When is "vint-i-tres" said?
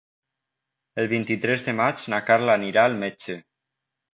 1.11-1.65